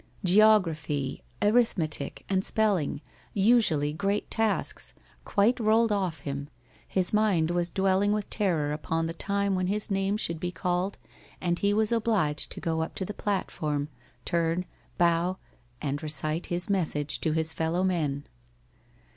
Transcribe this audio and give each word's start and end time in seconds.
Geography, 0.23 1.21
arithmetic, 1.43 2.25
and 2.27 2.43
spelling 2.43 3.01
usually 3.35 3.93
great 3.93 4.31
tasks 4.31 4.95
quite 5.25 5.59
rolled 5.59 5.91
off 5.91 6.21
him. 6.21 6.49
His 6.87 7.13
mind 7.13 7.51
was 7.51 7.69
dwelling 7.69 8.11
with 8.11 8.27
terror 8.31 8.71
upon 8.71 9.05
the 9.05 9.13
time 9.13 9.53
when 9.53 9.67
his 9.67 9.91
name 9.91 10.17
should 10.17 10.39
be 10.39 10.51
called 10.51 10.97
and 11.39 11.59
he 11.59 11.71
was 11.71 11.91
obliged 11.91 12.51
to 12.53 12.59
go 12.59 12.81
up 12.81 12.95
to 12.95 13.05
the 13.05 13.13
platform, 13.13 13.89
turn, 14.25 14.65
bow, 14.97 15.37
and 15.83 16.01
recite 16.01 16.47
his 16.47 16.67
message 16.67 17.21
to 17.21 17.33
his 17.33 17.53
fellow 17.53 17.83
men. 17.83 18.25